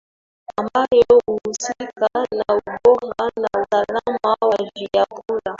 [0.57, 2.07] ambayo huhusika
[2.37, 5.41] na ubora na usalama wa vyakula